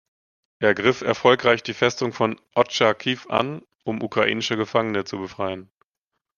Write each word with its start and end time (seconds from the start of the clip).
Er 0.57 0.73
griff 0.73 1.01
erfolgreich 1.01 1.61
die 1.61 1.75
Festung 1.75 2.11
von 2.11 2.41
Otschakiw 2.55 3.29
an, 3.29 3.61
um 3.83 4.01
ukrainische 4.01 4.57
Gefangene 4.57 5.03
zu 5.05 5.19
befreien. 5.19 5.69